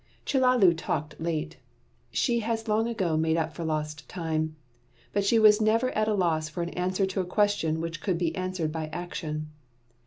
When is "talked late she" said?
0.75-2.39